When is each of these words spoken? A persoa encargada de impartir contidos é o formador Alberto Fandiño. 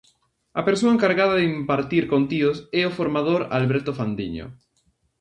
A 0.59 0.61
persoa 0.67 0.93
encargada 0.95 1.35
de 1.37 1.47
impartir 1.53 2.03
contidos 2.13 2.57
é 2.79 2.81
o 2.89 2.95
formador 2.99 3.41
Alberto 3.57 3.91
Fandiño. 3.99 4.45